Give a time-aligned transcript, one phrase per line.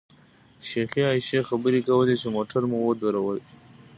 [0.67, 3.41] شیخې عایشې خبرې کولې چې موټر مو ودرېد.